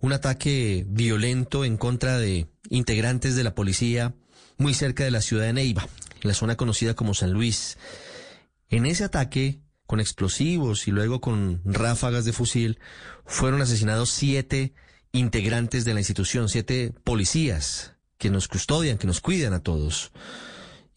un 0.00 0.12
ataque 0.12 0.84
violento 0.88 1.64
en 1.64 1.76
contra 1.76 2.18
de 2.18 2.48
integrantes 2.68 3.36
de 3.36 3.44
la 3.44 3.54
policía 3.54 4.14
muy 4.56 4.74
cerca 4.74 5.04
de 5.04 5.10
la 5.10 5.20
ciudad 5.20 5.44
de 5.44 5.52
Neiva, 5.52 5.88
en 6.22 6.28
la 6.28 6.34
zona 6.34 6.56
conocida 6.56 6.94
como 6.94 7.14
San 7.14 7.32
Luis. 7.32 7.78
En 8.68 8.86
ese 8.86 9.04
ataque, 9.04 9.60
con 9.86 10.00
explosivos 10.00 10.86
y 10.88 10.90
luego 10.90 11.20
con 11.20 11.60
ráfagas 11.64 12.24
de 12.24 12.32
fusil, 12.32 12.78
fueron 13.24 13.62
asesinados 13.62 14.10
siete 14.10 14.74
integrantes 15.12 15.84
de 15.84 15.94
la 15.94 16.00
institución, 16.00 16.48
siete 16.48 16.92
policías 17.04 17.96
que 18.16 18.30
nos 18.30 18.48
custodian, 18.48 18.98
que 18.98 19.06
nos 19.06 19.20
cuidan 19.20 19.54
a 19.54 19.62
todos. 19.62 20.12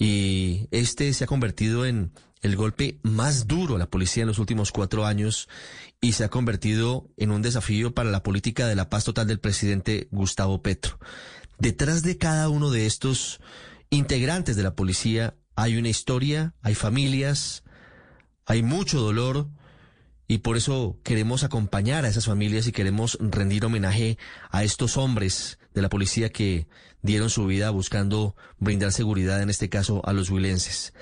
Y 0.04 0.68
este 0.72 1.14
se 1.14 1.24
ha 1.24 1.28
convertido 1.28 1.86
en 1.86 2.12
el 2.42 2.58
golpe 2.58 3.00
más 3.04 3.48
duro 3.48 3.78
a 3.78 3.80
la 3.80 3.90
policía 3.90 4.24
en 4.24 4.28
los 4.28 4.38
últimos 4.38 4.74
cuatro 4.74 5.06
años 5.06 5.48
y 6.02 6.12
se 6.12 6.26
ha 6.26 6.30
convertido 6.30 7.08
en 7.16 7.32
un 7.32 7.42
desafío 7.42 7.94
para 7.94 8.12
la 8.12 8.22
política 8.22 8.68
de 8.68 8.76
la 8.76 8.90
paz 8.90 9.06
total 9.06 9.28
del 9.28 9.40
presidente 9.40 10.10
Gustavo 10.12 10.62
Petro. 10.62 11.00
Detrás 11.58 12.04
de 12.04 12.18
cada 12.18 12.50
uno 12.50 12.70
de 12.70 12.86
estos 12.86 13.40
integrantes 13.92 14.58
de 14.58 14.64
la 14.64 14.76
policía 14.76 15.38
hay 15.56 15.78
una 15.78 15.88
historia, 15.88 16.54
hay 16.62 16.76
familias, 16.76 17.64
hay 18.46 18.62
mucho 18.62 19.00
dolor 19.00 19.48
y 20.28 20.40
por 20.40 20.58
eso 20.58 21.00
queremos 21.04 21.44
acompañar 21.44 22.06
a 22.06 22.08
esas 22.08 22.26
familias 22.26 22.68
y 22.68 22.72
queremos 22.72 23.18
rendir 23.20 23.66
homenaje 23.66 24.18
a 24.52 24.64
estos 24.64 24.98
hombres 24.98 25.60
de 25.74 25.82
la 25.82 25.90
policía 25.90 26.30
que 26.30 26.68
dieron 27.02 27.30
su 27.30 27.46
vida 27.46 27.70
buscando 27.70 28.36
brindar 28.60 28.92
seguridad, 28.92 29.42
en 29.42 29.50
este 29.50 29.70
caso, 29.70 30.02
a 30.06 30.14
los 30.14 30.30
huilenses. 30.30 30.94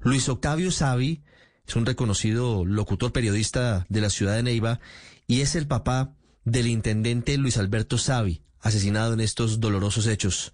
Luis 0.00 0.28
Octavio 0.28 0.70
Savi 0.70 1.22
es 1.66 1.76
un 1.76 1.86
reconocido 1.86 2.64
locutor 2.64 3.12
periodista 3.12 3.86
de 3.88 4.00
la 4.00 4.10
ciudad 4.10 4.36
de 4.36 4.42
Neiva 4.42 4.80
y 5.26 5.40
es 5.40 5.54
el 5.54 5.66
papá 5.66 6.12
del 6.44 6.66
intendente 6.66 7.38
Luis 7.38 7.56
Alberto 7.56 7.96
Savi, 7.96 8.42
asesinado 8.60 9.14
en 9.14 9.20
estos 9.20 9.60
dolorosos 9.60 10.06
hechos. 10.06 10.52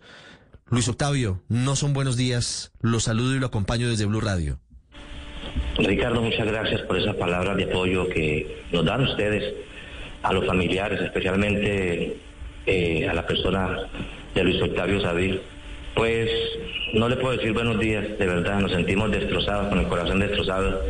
Luis 0.67 0.87
Octavio, 0.89 1.43
no 1.49 1.75
son 1.75 1.95
buenos 1.95 2.17
días. 2.17 2.71
Lo 2.81 3.01
saludo 3.01 3.35
y 3.35 3.41
lo 3.41 3.47
acompaño 3.47 3.89
desde 3.89 4.05
Blue 4.05 4.21
Radio. 4.21 4.61
Ricardo, 5.85 6.21
muchas 6.21 6.47
gracias 6.47 6.83
por 6.83 6.99
esas 6.99 7.17
palabras 7.17 7.57
de 7.57 7.65
apoyo 7.65 8.09
que 8.09 8.47
nos 8.73 8.85
dan 8.85 9.03
ustedes 9.03 9.55
a 10.23 10.33
los 10.33 10.47
familiares, 10.47 11.01
especialmente 11.01 12.17
eh, 12.67 13.09
a 13.09 13.15
la 13.15 13.27
persona 13.27 13.79
de 14.35 14.45
Luis 14.45 14.61
Octavio 14.61 15.01
Savi. 15.01 15.41
Pues 15.95 16.29
no 16.95 17.09
le 17.09 17.17
puedo 17.17 17.37
decir 17.37 17.53
buenos 17.53 17.79
días, 17.79 18.05
de 18.19 18.27
verdad, 18.27 18.61
nos 18.61 18.73
sentimos 18.73 19.11
destrozados, 19.11 19.69
con 19.69 19.79
el 19.81 19.87
corazón 19.87 20.21
destrozado, 20.21 20.83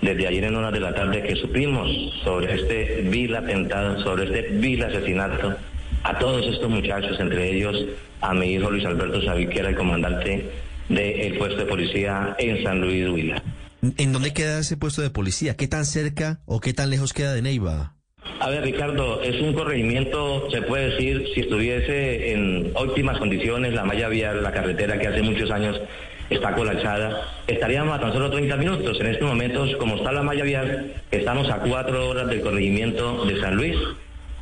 desde 0.00 0.26
ayer 0.26 0.44
en 0.44 0.56
una 0.56 0.70
de 0.70 0.80
la 0.80 0.94
tarde 0.94 1.22
que 1.22 1.36
supimos 1.36 1.88
sobre 2.24 2.54
este 2.54 3.02
vil 3.02 3.34
atentado, 3.36 4.00
sobre 4.02 4.24
este 4.24 4.54
vil 4.56 4.82
asesinato 4.82 5.54
a 6.02 6.18
todos 6.18 6.46
estos 6.46 6.68
muchachos, 6.68 7.20
entre 7.20 7.56
ellos 7.56 7.76
a 8.22 8.32
mi 8.32 8.54
hijo 8.54 8.70
Luis 8.70 8.84
Alberto 8.86 9.22
Saví, 9.22 9.46
que 9.48 9.60
era 9.60 9.68
el 9.68 9.76
comandante 9.76 10.50
del 10.88 11.38
puesto 11.38 11.58
de 11.58 11.66
policía 11.66 12.34
en 12.38 12.62
San 12.62 12.80
Luis 12.80 13.08
Huila. 13.08 13.42
¿En 13.82 14.12
dónde 14.12 14.32
queda 14.32 14.58
ese 14.58 14.76
puesto 14.76 15.00
de 15.00 15.10
policía? 15.10 15.56
¿Qué 15.56 15.66
tan 15.66 15.84
cerca 15.86 16.40
o 16.44 16.60
qué 16.60 16.74
tan 16.74 16.90
lejos 16.90 17.12
queda 17.12 17.32
de 17.32 17.42
Neiva? 17.42 17.94
A 18.40 18.50
ver, 18.50 18.62
Ricardo, 18.62 19.22
es 19.22 19.40
un 19.40 19.54
corregimiento, 19.54 20.50
se 20.50 20.62
puede 20.62 20.90
decir, 20.90 21.26
si 21.34 21.40
estuviese 21.40 22.32
en 22.32 22.72
óptimas 22.74 23.18
condiciones, 23.18 23.72
la 23.72 23.84
malla 23.84 24.08
vial, 24.08 24.42
la 24.42 24.52
carretera 24.52 24.98
que 24.98 25.08
hace 25.08 25.22
muchos 25.22 25.50
años 25.50 25.80
está 26.28 26.54
colapsada, 26.54 27.22
estaríamos 27.46 27.96
a 27.96 28.00
tan 28.00 28.12
solo 28.12 28.30
30 28.30 28.56
minutos. 28.56 29.00
En 29.00 29.06
estos 29.06 29.28
momentos, 29.28 29.74
como 29.76 29.96
está 29.96 30.12
la 30.12 30.22
malla 30.22 30.44
vial, 30.44 30.94
estamos 31.10 31.50
a 31.50 31.58
cuatro 31.58 32.08
horas 32.08 32.28
del 32.28 32.40
corregimiento 32.40 33.24
de 33.24 33.40
San 33.40 33.56
Luis, 33.56 33.76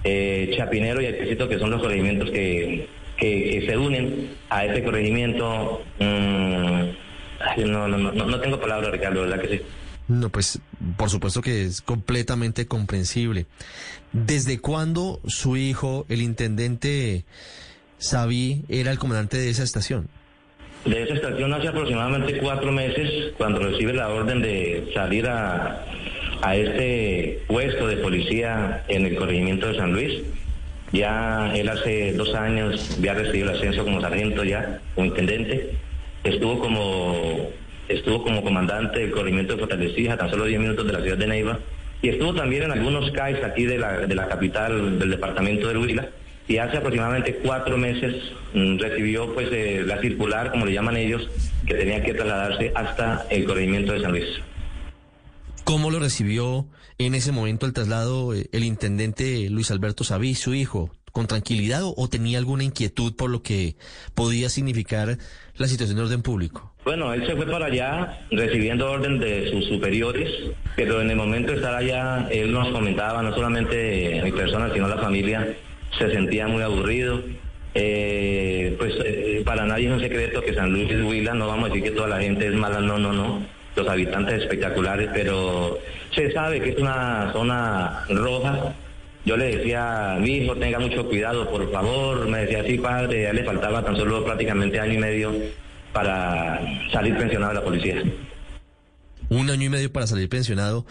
eh, 0.04 0.52
Chapinero 0.56 1.00
y 1.00 1.06
Alpecito, 1.06 1.48
que 1.48 1.58
son 1.58 1.70
los 1.70 1.80
corregimientos 1.80 2.30
que, 2.30 2.88
que, 3.16 3.64
se 3.66 3.76
unen 3.76 4.30
a 4.50 4.64
ese 4.64 4.82
corregimiento. 4.82 5.82
No, 7.58 7.88
no, 7.88 7.98
no, 7.98 8.12
no 8.12 8.40
tengo 8.40 8.60
palabras, 8.60 8.90
Ricardo, 8.90 9.22
¿verdad 9.22 9.40
que 9.40 9.48
sí? 9.48 9.62
No, 10.08 10.30
pues 10.30 10.60
por 10.96 11.10
supuesto 11.10 11.42
que 11.42 11.64
es 11.64 11.82
completamente 11.82 12.66
comprensible. 12.66 13.46
¿Desde 14.12 14.58
cuándo 14.58 15.20
su 15.26 15.56
hijo, 15.56 16.06
el 16.08 16.22
intendente 16.22 17.24
Sabi, 17.98 18.64
era 18.68 18.90
el 18.90 18.98
comandante 18.98 19.36
de 19.36 19.50
esa 19.50 19.62
estación? 19.62 20.08
De 20.84 21.02
esa 21.02 21.14
estación 21.14 21.52
hace 21.52 21.68
aproximadamente 21.68 22.38
cuatro 22.38 22.72
meses, 22.72 23.34
cuando 23.36 23.60
recibe 23.60 23.92
la 23.92 24.08
orden 24.08 24.40
de 24.40 24.90
salir 24.94 25.26
a, 25.26 25.84
a 26.40 26.56
este 26.56 27.42
puesto 27.46 27.86
de 27.86 27.96
policía 27.98 28.84
en 28.88 29.04
el 29.04 29.16
corregimiento 29.16 29.66
de 29.66 29.76
San 29.76 29.92
Luis. 29.92 30.22
Ya 30.92 31.52
él 31.54 31.68
hace 31.68 32.14
dos 32.14 32.34
años 32.34 32.98
ya 33.02 33.12
recibido 33.12 33.50
el 33.50 33.56
ascenso 33.56 33.84
como 33.84 34.00
sargento 34.00 34.42
ya, 34.42 34.80
como 34.94 35.08
intendente. 35.08 35.76
Estuvo 36.24 36.58
como 36.58 37.50
estuvo 37.88 38.22
como 38.22 38.42
comandante 38.42 39.00
del 39.00 39.10
corrimiento 39.10 39.54
de 39.54 39.60
Fortalecida, 39.60 40.16
tan 40.16 40.30
solo 40.30 40.44
10 40.44 40.60
minutos 40.60 40.86
de 40.86 40.92
la 40.92 41.00
ciudad 41.00 41.16
de 41.16 41.26
Neiva, 41.26 41.58
y 42.02 42.10
estuvo 42.10 42.34
también 42.34 42.64
en 42.64 42.72
algunos 42.72 43.10
CAIs 43.12 43.42
aquí 43.42 43.64
de 43.64 43.78
la, 43.78 44.06
de 44.06 44.14
la 44.14 44.28
capital 44.28 44.98
del 44.98 45.10
departamento 45.10 45.68
de 45.68 45.78
Huila, 45.78 46.08
y 46.46 46.58
hace 46.58 46.78
aproximadamente 46.78 47.40
cuatro 47.42 47.76
meses 47.76 48.14
mm, 48.54 48.78
recibió 48.78 49.34
pues 49.34 49.48
eh, 49.52 49.82
la 49.84 50.00
circular, 50.00 50.50
como 50.50 50.66
le 50.66 50.72
llaman 50.72 50.96
ellos, 50.96 51.28
que 51.66 51.74
tenía 51.74 52.02
que 52.02 52.14
trasladarse 52.14 52.72
hasta 52.74 53.26
el 53.30 53.44
corregimiento 53.44 53.92
de 53.92 54.00
San 54.00 54.12
Luis. 54.12 54.26
¿Cómo 55.64 55.90
lo 55.90 55.98
recibió 55.98 56.66
en 56.96 57.14
ese 57.14 57.32
momento 57.32 57.66
el 57.66 57.74
traslado 57.74 58.34
eh, 58.34 58.48
el 58.52 58.64
intendente 58.64 59.50
Luis 59.50 59.70
Alberto 59.70 60.04
Saví, 60.04 60.34
su 60.34 60.54
hijo? 60.54 60.90
¿Con 61.18 61.26
tranquilidad 61.26 61.80
o 61.82 62.08
tenía 62.08 62.38
alguna 62.38 62.62
inquietud 62.62 63.12
por 63.16 63.28
lo 63.28 63.42
que 63.42 63.74
podía 64.14 64.48
significar 64.48 65.18
la 65.56 65.66
situación 65.66 65.96
de 65.96 66.04
orden 66.04 66.22
público? 66.22 66.72
Bueno, 66.84 67.12
él 67.12 67.26
se 67.26 67.34
fue 67.34 67.44
para 67.44 67.66
allá 67.66 68.20
recibiendo 68.30 68.88
orden 68.88 69.18
de 69.18 69.50
sus 69.50 69.64
superiores, 69.64 70.32
pero 70.76 71.00
en 71.00 71.10
el 71.10 71.16
momento 71.16 71.50
de 71.50 71.56
estar 71.56 71.74
allá, 71.74 72.28
él 72.30 72.52
nos 72.52 72.68
comentaba, 72.68 73.20
no 73.20 73.34
solamente 73.34 74.20
mi 74.22 74.30
persona, 74.30 74.72
sino 74.72 74.86
la 74.86 74.98
familia, 74.98 75.56
se 75.98 76.08
sentía 76.08 76.46
muy 76.46 76.62
aburrido. 76.62 77.20
Eh, 77.74 78.76
pues 78.78 78.94
eh, 79.04 79.42
para 79.44 79.66
nadie 79.66 79.88
es 79.88 79.94
un 79.94 80.00
secreto 80.00 80.40
que 80.40 80.54
San 80.54 80.70
Luis 80.70 80.88
Huila, 81.02 81.34
no 81.34 81.48
vamos 81.48 81.64
a 81.64 81.68
decir 81.72 81.82
que 81.82 81.96
toda 81.96 82.06
la 82.06 82.20
gente 82.20 82.46
es 82.46 82.54
mala, 82.54 82.80
no, 82.80 82.96
no, 82.96 83.12
no. 83.12 83.44
Los 83.74 83.88
habitantes 83.88 84.42
espectaculares, 84.42 85.10
pero 85.12 85.80
se 86.14 86.30
sabe 86.30 86.60
que 86.60 86.70
es 86.70 86.78
una 86.78 87.32
zona 87.32 88.04
roja. 88.08 88.72
Yo 89.28 89.36
le 89.36 89.58
decía, 89.58 90.16
mi 90.18 90.38
hijo, 90.38 90.56
tenga 90.56 90.78
mucho 90.78 91.06
cuidado, 91.06 91.50
por 91.50 91.70
favor. 91.70 92.26
Me 92.30 92.46
decía, 92.46 92.64
sí, 92.64 92.78
padre, 92.78 93.24
ya 93.24 93.32
le 93.34 93.44
faltaba 93.44 93.84
tan 93.84 93.94
solo 93.94 94.24
prácticamente 94.24 94.80
año 94.80 94.94
y 94.94 94.96
medio 94.96 95.34
para 95.92 96.58
salir 96.90 97.14
pensionado 97.14 97.52
de 97.52 97.58
la 97.58 97.62
policía. 97.62 98.02
Un 99.28 99.50
año 99.50 99.66
y 99.66 99.68
medio 99.68 99.92
para 99.92 100.06
salir 100.06 100.30
pensionado. 100.30 100.86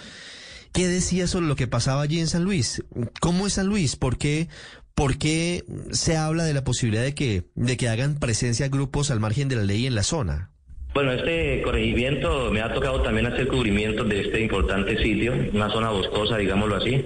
¿Qué 0.72 0.88
decía 0.88 1.26
sobre 1.26 1.48
lo 1.48 1.56
que 1.56 1.66
pasaba 1.66 2.04
allí 2.04 2.20
en 2.20 2.28
San 2.28 2.44
Luis? 2.44 2.84
¿Cómo 3.20 3.48
es 3.48 3.54
San 3.54 3.66
Luis? 3.66 3.96
¿Por 3.96 4.20
qué, 4.20 4.50
por 4.94 5.18
qué 5.18 5.64
se 5.90 6.16
habla 6.16 6.44
de 6.44 6.54
la 6.54 6.64
posibilidad 6.64 7.02
de 7.02 7.16
que, 7.16 7.46
de 7.56 7.76
que 7.76 7.90
hagan 7.90 8.20
presencia 8.20 8.68
grupos 8.68 9.10
al 9.10 9.20
margen 9.20 9.48
de 9.48 9.56
la 9.56 9.64
ley 9.64 9.88
en 9.88 9.96
la 9.96 10.04
zona? 10.04 10.52
Bueno, 10.94 11.12
este 11.12 11.64
corregimiento 11.64 12.52
me 12.52 12.62
ha 12.62 12.72
tocado 12.72 13.02
también 13.02 13.26
hacer 13.26 13.48
cubrimiento 13.48 14.04
de 14.04 14.22
este 14.22 14.42
importante 14.42 14.96
sitio, 15.02 15.34
una 15.54 15.72
zona 15.72 15.90
boscosa, 15.90 16.38
digámoslo 16.38 16.76
así. 16.76 17.04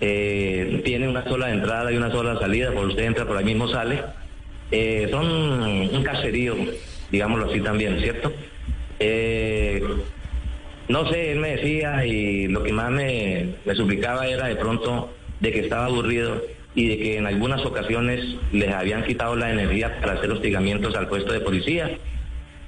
Eh, 0.00 0.80
tiene 0.84 1.08
una 1.08 1.24
sola 1.24 1.50
entrada 1.50 1.92
y 1.92 1.96
una 1.96 2.10
sola 2.10 2.38
salida, 2.38 2.72
por 2.72 2.86
usted 2.86 3.04
entra 3.04 3.26
por 3.26 3.36
ahí 3.36 3.44
mismo 3.44 3.68
sale. 3.68 4.02
Eh, 4.70 5.08
son 5.10 5.26
un 5.26 6.02
caserío 6.04 6.54
digámoslo 7.10 7.50
así 7.50 7.60
también, 7.60 8.00
¿cierto? 8.00 8.32
Eh, 8.98 9.82
no 10.88 11.10
sé, 11.10 11.32
él 11.32 11.38
me 11.38 11.56
decía 11.56 12.04
y 12.04 12.48
lo 12.48 12.62
que 12.62 12.72
más 12.72 12.90
me, 12.90 13.54
suplicaba 13.74 14.26
era 14.26 14.46
de 14.46 14.56
pronto 14.56 15.12
de 15.40 15.52
que 15.52 15.60
estaba 15.60 15.86
aburrido 15.86 16.42
y 16.74 16.88
de 16.88 16.98
que 16.98 17.16
en 17.16 17.26
algunas 17.26 17.64
ocasiones 17.64 18.24
les 18.52 18.72
habían 18.72 19.04
quitado 19.04 19.36
la 19.36 19.50
energía 19.50 20.00
para 20.00 20.14
hacer 20.14 20.30
hostigamientos 20.30 20.94
al 20.94 21.08
puesto 21.08 21.32
de 21.32 21.40
policía, 21.40 21.90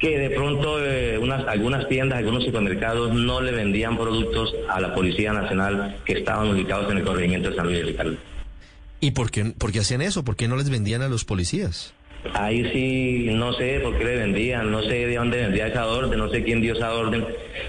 que 0.03 0.19
de 0.19 0.31
pronto 0.31 0.85
eh, 0.85 1.17
unas, 1.17 1.47
algunas 1.47 1.89
tiendas, 1.89 2.19
algunos 2.19 2.43
supermercados 2.43 3.15
no 3.15 3.41
le 3.41 3.53
vendían 3.53 3.97
productos 3.97 4.53
a 4.69 4.81
la 4.81 4.93
Policía 4.93 5.33
Nacional 5.33 5.97
que 6.05 6.15
estaban 6.15 6.51
ubicados 6.51 6.91
en 6.91 6.99
el 6.99 7.05
corregimiento 7.05 7.51
de 7.51 7.57
San 7.57 7.67
Luis 7.67 7.87
Ricardo. 7.87 8.17
¿Y 8.99 9.13
por 9.13 9.31
qué, 9.31 9.55
por 9.57 9.71
qué 9.71 9.79
hacían 9.79 10.03
eso? 10.03 10.25
¿Por 10.25 10.35
qué 10.35 10.49
no 10.49 10.57
les 10.57 10.71
vendían 10.71 11.03
a 11.03 11.09
los 11.09 11.25
policías? 11.25 11.95
Ahí 12.35 12.69
sí, 12.73 13.33
no 13.33 13.53
sé 13.53 13.79
por 13.79 13.97
qué 13.97 14.05
le 14.05 14.17
vendían, 14.17 14.73
no 14.73 14.83
sé 14.83 15.07
de 15.07 15.15
dónde 15.15 15.39
vendía 15.39 15.69
esa 15.69 15.87
orden, 15.87 16.19
no 16.19 16.29
sé 16.31 16.43
quién 16.43 16.61
dio 16.61 16.75
esa 16.75 16.93
orden. 16.95 17.25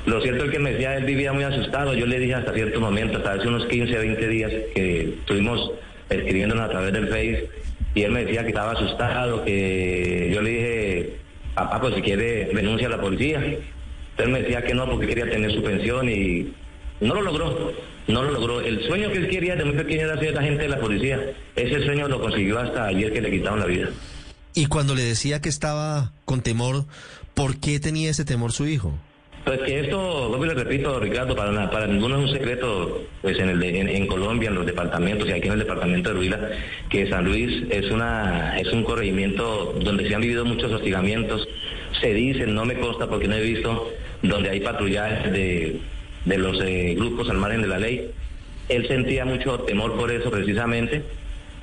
Lo 0.08 0.20
cierto 0.22 0.46
es 0.46 0.52
que 0.52 0.60
me 0.60 0.72
decía, 0.74 0.98
él 0.98 1.06
vivía 1.06 1.34
muy 1.34 1.44
asustado. 1.44 1.94
Yo 1.94 2.08
le 2.08 2.18
dije 2.18 2.34
hasta 2.34 2.52
cierto 2.54 2.80
momento, 2.80 3.18
hasta 3.18 3.34
hace 3.34 3.48
unos 3.48 3.68
15, 3.68 3.96
20 3.96 4.28
días 4.28 4.52
que 4.74 5.02
estuvimos 5.20 5.72
escribiéndonos 6.10 6.66
a 6.66 6.70
través 6.70 6.94
del 6.94 7.08
Face, 7.10 7.50
y 7.94 8.02
él 8.02 8.12
me 8.12 8.26
decía 8.26 8.42
que 8.42 8.50
estaba 8.50 8.72
asustado, 8.72 9.44
que 9.46 10.32
yo 10.34 10.42
le 10.42 10.50
dije, 10.50 11.24
papá, 11.56 11.80
pues 11.82 11.96
si 11.96 12.02
quiere, 12.02 12.46
denuncia 12.54 12.88
a 12.88 12.92
la 12.92 13.02
policía. 13.02 13.40
Él 14.18 14.30
me 14.30 14.42
decía 14.42 14.64
que 14.64 14.74
no, 14.74 14.86
porque 14.86 15.08
quería 15.08 15.30
tener 15.30 15.52
su 15.52 15.64
pensión 15.64 16.10
y 16.10 16.54
no 17.02 17.16
lo 17.16 17.22
logró, 17.22 17.74
no 18.08 18.24
lo 18.24 18.32
logró. 18.32 18.62
El 18.62 18.86
sueño 18.88 19.12
que 19.12 19.18
él 19.20 19.28
quería 19.28 19.56
de 19.56 19.66
muy 19.66 19.76
pequeño 19.76 20.04
era 20.04 20.20
ser 20.20 20.38
agente 20.38 20.64
de 20.64 20.70
la 20.70 20.80
policía. 20.80 21.20
Ese 21.56 21.84
sueño 21.84 22.08
lo 22.08 22.22
consiguió 22.22 22.60
hasta 22.60 22.86
ayer 22.86 23.12
que 23.12 23.22
le 23.22 23.32
quitaron 23.32 23.60
la 23.60 23.66
vida. 23.66 23.90
Y 24.54 24.68
cuando 24.68 24.94
le 24.94 25.02
decía 25.02 25.42
que 25.42 25.50
estaba 25.50 26.12
con 26.26 26.42
temor, 26.42 26.86
¿por 27.34 27.58
qué 27.58 27.80
tenía 27.80 28.12
ese 28.12 28.24
temor 28.24 28.52
su 28.52 28.68
hijo? 28.68 28.94
Pues 29.46 29.60
que 29.62 29.82
esto, 29.82 30.30
vuelvo 30.30 30.46
y 30.46 30.48
le 30.50 30.54
repito, 30.54 31.00
Ricardo, 31.02 31.36
para, 31.36 31.70
para 31.70 31.86
ninguno 31.86 32.18
es 32.18 32.30
un 32.30 32.34
secreto, 32.34 33.04
pues 33.22 33.38
en, 33.40 33.50
el 33.50 33.60
de- 33.60 33.80
en, 33.98 34.08
Colombia, 34.08 34.48
en 34.50 34.56
los 34.56 34.66
departamentos, 34.66 35.28
y 35.28 35.32
aquí 35.34 35.48
en 35.48 35.54
el 35.54 35.60
departamento 35.60 36.14
de 36.14 36.20
Huila, 36.20 36.50
que 36.90 37.10
San 37.10 37.26
Luis 37.26 37.64
es 37.70 37.92
una 37.92 38.58
es 38.58 38.72
un 38.72 38.86
corregimiento 38.86 39.74
donde 39.84 40.08
se 40.08 40.16
han 40.16 40.22
vivido 40.22 40.46
muchos 40.46 40.72
hostigamientos. 40.72 41.46
Se 42.00 42.14
dice, 42.14 42.48
no 42.48 42.64
me 42.64 42.76
consta 42.80 43.08
porque 43.08 43.28
no 43.28 43.36
he 43.36 43.42
visto, 43.42 43.90
donde 44.22 44.50
hay 44.50 44.62
patrullajes 44.62 45.32
de, 45.34 45.82
de 46.24 46.38
los 46.38 46.58
eh, 46.62 46.96
grupos 46.98 47.30
al 47.30 47.38
margen 47.38 47.62
de 47.64 47.68
la 47.68 47.80
ley. 47.80 48.12
Él 48.70 48.88
sentía 48.88 49.26
mucho 49.26 49.60
temor 49.60 49.98
por 49.98 50.10
eso 50.10 50.32
precisamente, 50.32 51.04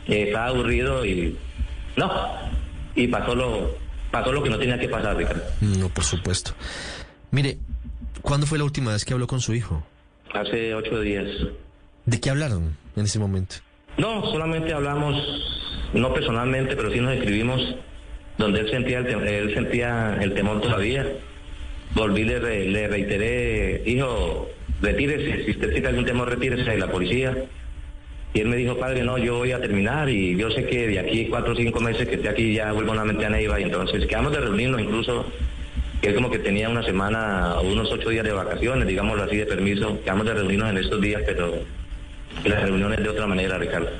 estaba 0.07 0.49
aburrido 0.49 1.07
y 1.07 1.35
no, 1.97 2.13
y 2.95 3.07
pasó 3.07 3.35
lo, 3.35 3.75
pasó 4.11 4.33
lo 4.33 4.43
que 4.43 4.51
no 4.51 4.59
tenía 4.59 4.79
que 4.79 4.89
pasar, 4.89 5.17
Ricardo. 5.17 5.43
No, 5.63 5.89
por 5.89 6.05
supuesto. 6.05 6.53
Mire, 7.33 7.59
¿cuándo 8.31 8.47
fue 8.47 8.59
la 8.59 8.65
última 8.65 8.93
vez 8.93 9.05
que 9.05 9.13
habló 9.13 9.27
con 9.27 9.41
su 9.41 9.53
hijo? 9.55 9.85
Hace 10.33 10.73
ocho 10.73 11.01
días. 11.01 11.27
¿De 12.07 12.21
qué 12.21 12.31
hablaron 12.31 12.77
en 12.95 13.05
ese 13.05 13.19
momento? 13.19 13.57
No, 13.99 14.25
solamente 14.31 14.73
hablamos, 14.73 15.17
no 15.95 16.15
personalmente, 16.15 16.77
pero 16.77 16.93
sí 16.93 17.01
nos 17.01 17.13
escribimos, 17.15 17.61
donde 18.39 18.61
él 18.61 18.71
sentía 18.71 19.01
el, 19.01 19.07
él 19.27 19.53
sentía 19.53 20.17
el 20.23 20.33
temor 20.35 20.61
todavía. 20.61 21.05
Volví, 21.97 22.23
le, 22.23 22.39
re- 22.39 22.67
le 22.67 22.87
reiteré, 22.87 23.83
hijo, 23.85 24.49
retírese, 24.81 25.47
si 25.47 25.51
usted 25.51 25.71
siente 25.71 25.89
algún 25.89 26.05
temor, 26.05 26.29
retírese 26.31 26.71
de 26.71 26.79
la 26.79 26.87
policía. 26.87 27.37
Y 28.33 28.43
él 28.43 28.47
me 28.47 28.55
dijo, 28.55 28.79
padre, 28.79 29.03
no, 29.03 29.19
yo 29.19 29.39
voy 29.39 29.51
a 29.51 29.61
terminar 29.61 30.09
y 30.09 30.37
yo 30.37 30.53
sé 30.53 30.67
que 30.67 30.87
de 30.87 31.01
aquí 31.01 31.27
cuatro 31.29 31.53
o 31.53 31.57
cinco 31.57 31.81
meses 31.81 32.07
que 32.09 32.15
esté 32.15 32.29
aquí 32.29 32.55
ya 32.55 32.71
vuelvo 32.71 32.93
nuevamente 32.95 33.27
a 33.27 33.31
Neiva 33.31 33.59
y 33.59 33.65
entonces 33.65 34.07
quedamos 34.07 34.31
de 34.31 34.39
reunirnos 34.39 34.81
incluso, 34.81 35.27
que 36.01 36.09
él 36.09 36.15
como 36.15 36.31
que 36.31 36.39
tenía 36.39 36.69
una 36.69 36.83
semana 36.83 37.57
o 37.57 37.63
unos 37.63 37.91
ocho 37.93 38.09
días 38.09 38.25
de 38.25 38.33
vacaciones, 38.33 38.87
digámoslo 38.87 39.25
así, 39.25 39.37
de 39.37 39.47
permiso, 39.47 40.01
quedamos 40.03 40.27
de 40.27 40.35
reunirnos 40.35 40.71
en 40.71 40.79
estos 40.79 41.01
días, 41.01 41.23
pero 41.27 41.55
las 42.45 42.63
reuniones 42.63 43.03
de 43.03 43.09
otra 43.09 43.27
manera, 43.27 43.59
Ricardo. 43.59 43.91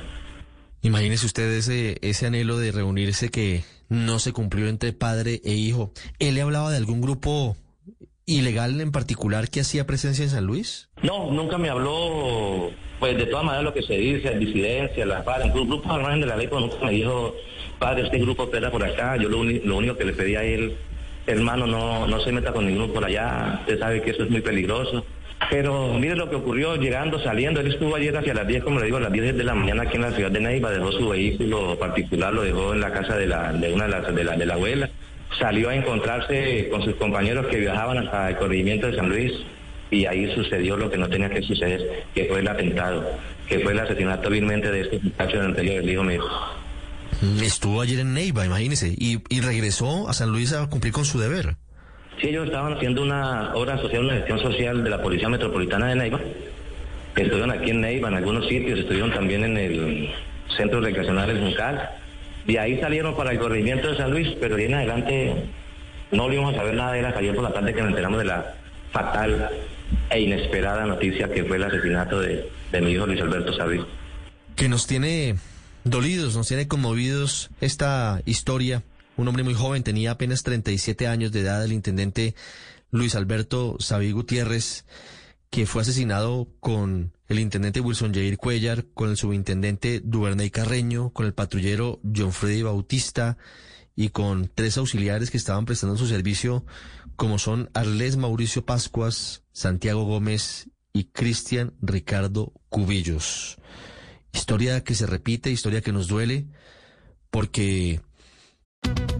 Imagínese 0.81 1.27
usted 1.27 1.51
ese, 1.51 1.97
ese 2.01 2.25
anhelo 2.25 2.57
de 2.57 2.71
reunirse 2.71 3.29
que 3.29 3.63
no 3.87 4.17
se 4.17 4.33
cumplió 4.33 4.67
entre 4.67 4.93
padre 4.93 5.41
e 5.45 5.53
hijo. 5.53 5.91
¿Él 6.17 6.35
le 6.35 6.41
hablaba 6.41 6.71
de 6.71 6.77
algún 6.77 7.01
grupo 7.01 7.55
ilegal 8.25 8.79
en 8.81 8.91
particular 8.91 9.49
que 9.49 9.61
hacía 9.61 9.85
presencia 9.85 10.23
en 10.23 10.31
San 10.31 10.45
Luis? 10.45 10.89
No, 11.03 11.31
nunca 11.31 11.59
me 11.59 11.69
habló, 11.69 12.71
pues 12.99 13.15
de 13.15 13.25
todas 13.25 13.45
maneras 13.45 13.65
lo 13.65 13.73
que 13.73 13.83
se 13.83 13.93
dice, 13.93 14.35
disidencia, 14.37 15.05
las 15.05 15.23
FARC, 15.23 15.45
incluso 15.45 15.67
grupos 15.67 15.91
al 15.91 16.01
margen 16.01 16.21
de 16.21 16.27
la 16.27 16.37
ley, 16.37 16.47
pues 16.47 16.61
nunca 16.61 16.83
me 16.83 16.91
dijo, 16.91 17.35
padre, 17.77 18.03
este 18.03 18.17
grupo 18.17 18.43
opera 18.43 18.71
por 18.71 18.83
acá, 18.83 19.17
yo 19.17 19.29
lo, 19.29 19.43
lo 19.43 19.77
único 19.77 19.97
que 19.97 20.05
le 20.05 20.13
pedí 20.13 20.35
a 20.35 20.43
él, 20.43 20.77
hermano, 21.27 21.67
no, 21.67 22.07
no 22.07 22.19
se 22.19 22.31
meta 22.31 22.51
con 22.51 22.65
ninguno 22.65 22.91
por 22.93 23.05
allá, 23.05 23.59
usted 23.61 23.79
sabe 23.79 24.01
que 24.01 24.11
eso 24.11 24.23
es 24.23 24.29
muy 24.29 24.41
peligroso. 24.41 25.05
Pero 25.49 25.93
mire 25.95 26.15
lo 26.15 26.29
que 26.29 26.35
ocurrió, 26.35 26.75
llegando, 26.75 27.19
saliendo, 27.19 27.61
él 27.61 27.67
estuvo 27.67 27.95
ayer 27.95 28.15
hacia 28.15 28.33
las 28.33 28.47
10, 28.47 28.63
como 28.63 28.79
le 28.79 28.85
digo, 28.85 28.97
a 28.97 29.01
las 29.01 29.11
10 29.11 29.35
de 29.35 29.43
la 29.43 29.55
mañana 29.55 29.83
aquí 29.83 29.95
en 29.95 30.03
la 30.03 30.11
ciudad 30.11 30.31
de 30.31 30.39
Neiva, 30.39 30.71
dejó 30.71 30.91
su 30.91 31.09
vehículo 31.09 31.77
particular, 31.77 32.33
lo 32.33 32.43
dejó 32.43 32.73
en 32.73 32.81
la 32.81 32.91
casa 32.91 33.17
de, 33.17 33.25
la, 33.25 33.51
de 33.51 33.73
una 33.73 33.85
de 33.85 33.91
las 33.91 34.15
de 34.15 34.23
la, 34.23 34.37
de 34.37 34.45
la 34.45 34.53
abuela, 34.53 34.89
salió 35.39 35.69
a 35.69 35.75
encontrarse 35.75 36.69
con 36.69 36.83
sus 36.83 36.95
compañeros 36.95 37.47
que 37.47 37.57
viajaban 37.57 37.97
hasta 37.97 38.29
el 38.29 38.37
corregimiento 38.37 38.87
de 38.87 38.95
San 38.95 39.09
Luis, 39.09 39.33
y 39.89 40.05
ahí 40.05 40.33
sucedió 40.33 40.77
lo 40.77 40.89
que 40.89 40.97
no 40.97 41.09
tenía 41.09 41.29
que 41.29 41.41
suceder, 41.41 42.05
que 42.13 42.25
fue 42.25 42.39
el 42.39 42.47
atentado, 42.47 43.05
que 43.49 43.59
fue 43.59 43.73
el 43.73 43.79
asesinato 43.79 44.29
vilmente 44.29 44.71
de 44.71 44.81
este 44.81 44.99
muchacho 44.99 45.37
del 45.37 45.47
anterior, 45.47 45.83
el 45.83 45.89
hijo 45.89 46.03
mío. 46.03 46.23
Estuvo 47.41 47.81
ayer 47.81 47.99
en 47.99 48.13
Neiva, 48.13 48.45
imagínese, 48.45 48.89
y, 48.97 49.21
y 49.29 49.41
regresó 49.41 50.09
a 50.09 50.13
San 50.13 50.29
Luis 50.29 50.53
a 50.53 50.67
cumplir 50.69 50.91
con 50.93 51.05
su 51.05 51.19
deber. 51.19 51.55
Sí, 52.19 52.27
ellos 52.27 52.47
estaban 52.47 52.73
haciendo 52.73 53.01
una 53.03 53.53
obra 53.55 53.77
social, 53.79 54.05
una 54.05 54.13
gestión 54.15 54.39
social 54.39 54.83
de 54.83 54.89
la 54.89 55.01
Policía 55.01 55.29
Metropolitana 55.29 55.87
de 55.87 55.95
Neiva. 55.95 56.19
Estuvieron 57.15 57.51
aquí 57.51 57.71
en 57.71 57.81
Neiva, 57.81 58.07
en 58.09 58.15
algunos 58.15 58.47
sitios, 58.47 58.79
estuvieron 58.79 59.11
también 59.11 59.43
en 59.43 59.57
el 59.57 60.09
Centro 60.55 60.81
Recreacional 60.81 61.29
El 61.29 61.39
Juncal. 61.41 61.89
De 62.45 62.59
ahí 62.59 62.79
salieron 62.79 63.15
para 63.15 63.31
el 63.31 63.39
corregimiento 63.39 63.89
de 63.89 63.97
San 63.97 64.11
Luis, 64.11 64.29
pero 64.39 64.55
de 64.55 64.63
ahí 64.63 64.67
en 64.69 64.75
adelante 64.75 65.35
no 66.11 66.23
volvimos 66.23 66.53
a 66.53 66.57
saber 66.57 66.73
nada 66.73 66.93
de 66.93 66.99
él 66.99 67.05
hasta 67.05 67.19
ayer 67.19 67.35
por 67.35 67.43
la 67.43 67.53
tarde 67.53 67.73
que 67.73 67.81
nos 67.81 67.89
enteramos 67.89 68.19
de 68.19 68.25
la 68.25 68.55
fatal 68.91 69.49
e 70.09 70.19
inesperada 70.21 70.85
noticia 70.85 71.29
que 71.31 71.43
fue 71.43 71.57
el 71.57 71.63
asesinato 71.63 72.19
de, 72.19 72.49
de 72.71 72.81
mi 72.81 72.91
hijo 72.91 73.05
Luis 73.05 73.21
Alberto 73.21 73.53
Sabí. 73.53 73.79
que 74.55 74.67
nos 74.67 74.87
tiene 74.87 75.35
dolidos, 75.83 76.35
nos 76.35 76.47
tiene 76.47 76.67
conmovidos 76.67 77.49
esta 77.59 78.21
historia. 78.25 78.83
Un 79.17 79.27
hombre 79.27 79.43
muy 79.43 79.53
joven, 79.53 79.83
tenía 79.83 80.11
apenas 80.11 80.43
37 80.43 81.07
años 81.07 81.31
de 81.31 81.41
edad, 81.41 81.63
el 81.63 81.73
intendente 81.73 82.35
Luis 82.91 83.15
Alberto 83.15 83.77
Sabí 83.79 84.11
Gutiérrez, 84.11 84.85
que 85.49 85.65
fue 85.65 85.81
asesinado 85.81 86.47
con 86.59 87.13
el 87.27 87.39
intendente 87.39 87.81
Wilson 87.81 88.13
Jair 88.13 88.37
Cuellar, 88.37 88.85
con 88.93 89.09
el 89.09 89.17
subintendente 89.17 90.01
Duvernay 90.03 90.49
Carreño, 90.49 91.11
con 91.11 91.25
el 91.25 91.33
patrullero 91.33 91.99
John 92.15 92.31
Freddy 92.31 92.61
Bautista 92.61 93.37
y 93.95 94.09
con 94.09 94.49
tres 94.53 94.77
auxiliares 94.77 95.29
que 95.31 95.37
estaban 95.37 95.65
prestando 95.65 95.97
su 95.97 96.07
servicio, 96.07 96.65
como 97.15 97.37
son 97.37 97.69
Arles 97.73 98.17
Mauricio 98.17 98.65
Pascuas, 98.65 99.43
Santiago 99.51 100.03
Gómez 100.03 100.69
y 100.93 101.05
Cristian 101.05 101.73
Ricardo 101.81 102.53
Cubillos. 102.69 103.57
Historia 104.33 104.83
que 104.83 104.95
se 104.95 105.05
repite, 105.05 105.51
historia 105.51 105.81
que 105.81 105.91
nos 105.91 106.07
duele, 106.07 106.45
porque 107.29 107.99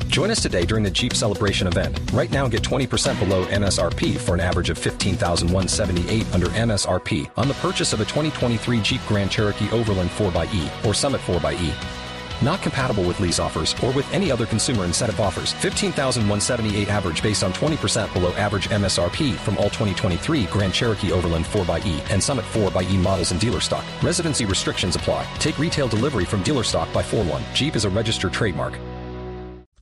Join 0.07 0.29
us 0.29 0.41
today 0.41 0.65
during 0.65 0.83
the 0.83 0.91
Jeep 0.91 1.13
Celebration 1.13 1.67
event. 1.67 1.97
Right 2.11 2.29
now, 2.29 2.47
get 2.49 2.63
20% 2.63 3.17
below 3.17 3.45
MSRP 3.45 4.17
for 4.17 4.33
an 4.33 4.41
average 4.41 4.69
of 4.69 4.77
15178 4.77 6.33
under 6.33 6.47
MSRP 6.47 7.31
on 7.37 7.47
the 7.47 7.53
purchase 7.55 7.93
of 7.93 8.01
a 8.01 8.05
2023 8.05 8.81
Jeep 8.81 8.99
Grand 9.07 9.31
Cherokee 9.31 9.71
Overland 9.71 10.09
4xE 10.09 10.85
or 10.85 10.93
Summit 10.93 11.21
4xE. 11.21 12.00
Not 12.41 12.61
compatible 12.61 13.03
with 13.03 13.19
lease 13.19 13.39
offers 13.39 13.75
or 13.83 13.91
with 13.91 14.11
any 14.13 14.31
other 14.31 14.45
consumer 14.45 14.85
incentive 14.85 15.19
offers. 15.19 15.53
15,178 15.53 16.89
average 16.89 17.21
based 17.21 17.43
on 17.43 17.53
20% 17.53 18.13
below 18.13 18.33
average 18.33 18.69
MSRP 18.69 19.35
from 19.35 19.57
all 19.57 19.69
2023 19.69 20.45
Grand 20.45 20.73
Cherokee 20.73 21.11
Overland 21.11 21.45
4xE 21.45 22.01
and 22.09 22.21
Summit 22.21 22.45
4xE 22.53 22.97
models 22.97 23.31
in 23.31 23.37
dealer 23.37 23.59
stock. 23.59 23.83
Residency 24.01 24.45
restrictions 24.45 24.95
apply. 24.95 25.25
Take 25.39 25.59
retail 25.59 25.87
delivery 25.87 26.25
from 26.25 26.41
dealer 26.43 26.63
stock 26.63 26.91
by 26.93 27.03
4 27.03 27.23
1. 27.23 27.43
Jeep 27.53 27.75
is 27.75 27.85
a 27.85 27.89
registered 27.89 28.33
trademark. 28.33 28.79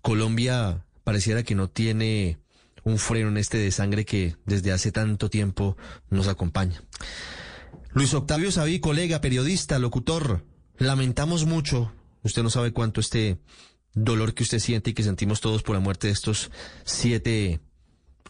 Colombia 0.02 0.86
pareciera 1.04 1.44
que 1.44 1.56
no 1.56 1.68
tiene 1.68 2.38
un 2.84 2.98
freno 2.98 3.30
en 3.30 3.38
este 3.38 3.58
de 3.58 3.72
sangre 3.72 4.06
que 4.06 4.36
desde 4.46 4.72
hace 4.72 4.92
tanto 4.92 5.30
tiempo 5.30 5.78
nos 6.10 6.28
acompaña. 6.28 6.82
Luis 7.92 8.14
Octavio 8.14 8.52
Sabí, 8.52 8.80
colega, 8.80 9.20
periodista, 9.20 9.80
locutor, 9.80 10.44
lamentamos 10.78 11.46
mucho, 11.46 11.92
usted 12.24 12.44
no 12.44 12.50
sabe 12.50 12.72
cuánto 12.72 13.00
este 13.02 13.38
dolor 13.94 14.34
que 14.34 14.44
usted 14.44 14.60
siente 14.60 14.92
y 14.92 14.94
que 14.94 15.04
sentimos 15.04 15.42
todos 15.42 15.64
por 15.64 15.76
la 15.76 15.82
muerte 15.82 16.08
de 16.08 16.14
estos 16.14 16.52
siete 16.84 17.60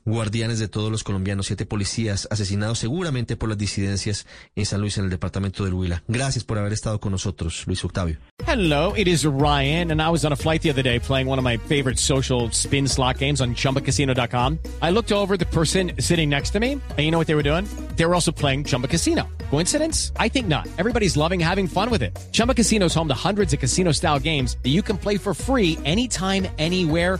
guardianes 0.10 0.60
de 0.60 0.68
todos 0.68 0.92
los 0.92 1.04
colombianos, 1.04 1.48
siete 1.48 1.66
policías 1.66 2.28
asesinados 2.32 2.80
seguramente 2.80 3.38
por 3.38 3.50
las 3.50 3.58
disidencias 3.58 4.26
en 4.56 4.66
San 4.66 4.82
Luis, 4.82 4.98
en 4.98 5.06
el 5.06 5.10
departamento 5.10 5.64
del 5.64 5.74
Huila. 5.74 6.04
Gracias 6.08 6.44
por 6.44 6.58
haber 6.58 6.74
estado 6.74 7.00
con 7.00 7.12
nosotros, 7.12 7.64
Luis 7.68 7.84
Octavio. 7.84 8.18
Hello, 8.48 8.94
it 8.96 9.08
is 9.08 9.26
Ryan, 9.26 9.92
and 9.92 10.02
I 10.02 10.10
was 10.10 10.26
on 10.26 10.32
a 10.32 10.36
flight 10.36 10.62
the 10.62 10.72
other 10.72 10.82
day 10.82 11.00
playing 11.00 11.28
one 11.28 11.38
of 11.38 11.44
my 11.44 11.58
favorite 11.58 12.00
social 12.00 12.50
spin 12.52 12.88
slot 12.88 13.20
games 13.20 13.42
on 13.42 13.54
chumbacasino.com. 13.54 14.58
I 14.82 14.90
looked 14.92 15.12
over 15.12 15.38
the 15.38 15.46
person 15.46 15.92
sitting 16.00 16.30
next 16.30 16.52
to 16.52 16.60
me, 16.60 16.74
and 16.74 17.00
you 17.00 17.12
know 17.12 17.20
what 17.20 17.28
they 17.28 17.36
were 17.36 17.44
doing? 17.44 17.66
They 17.96 18.06
were 18.06 18.16
also 18.16 18.32
playing 18.32 18.64
Chumba 18.64 18.88
Casino. 18.88 19.28
Coincidence? 19.52 20.12
I 20.18 20.30
think 20.30 20.48
not. 20.48 20.68
Everybody's 20.80 21.16
loving 21.16 21.40
having 21.40 21.68
fun 21.68 21.92
with 21.92 22.02
it. 22.02 22.18
Chumba 22.32 22.56
Casino 22.56 22.88
is 22.88 22.96
home 22.96 23.08
to 23.08 23.14
hundreds 23.14 23.54
of 23.54 23.60
casino 23.60 23.92
style 23.92 24.20
games 24.20 24.58
that 24.64 24.70
you 24.70 24.82
can 24.82 24.98
play 24.98 25.18
for 25.18 25.34
free 25.36 25.78
anytime, 25.86 26.48
anywhere 26.58 27.20